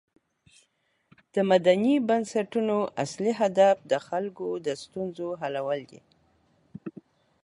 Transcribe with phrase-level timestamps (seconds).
[1.33, 6.01] د مدني بنسټونو اصلی هدف د خلکو د ستونزو حلول دي.